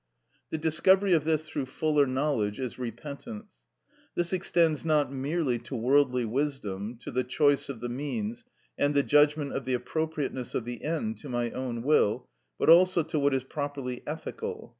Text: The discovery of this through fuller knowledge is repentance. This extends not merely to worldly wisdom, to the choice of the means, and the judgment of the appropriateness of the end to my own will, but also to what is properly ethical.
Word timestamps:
The 0.49 0.57
discovery 0.57 1.13
of 1.13 1.25
this 1.25 1.47
through 1.47 1.67
fuller 1.67 2.07
knowledge 2.07 2.59
is 2.59 2.79
repentance. 2.79 3.57
This 4.15 4.33
extends 4.33 4.83
not 4.83 5.13
merely 5.13 5.59
to 5.59 5.75
worldly 5.75 6.25
wisdom, 6.25 6.97
to 7.03 7.11
the 7.11 7.23
choice 7.23 7.69
of 7.69 7.81
the 7.81 7.87
means, 7.89 8.43
and 8.79 8.95
the 8.95 9.03
judgment 9.03 9.53
of 9.53 9.63
the 9.65 9.75
appropriateness 9.75 10.55
of 10.55 10.65
the 10.65 10.83
end 10.83 11.19
to 11.19 11.29
my 11.29 11.51
own 11.51 11.83
will, 11.83 12.27
but 12.57 12.67
also 12.67 13.03
to 13.03 13.19
what 13.19 13.35
is 13.35 13.43
properly 13.43 14.01
ethical. 14.07 14.69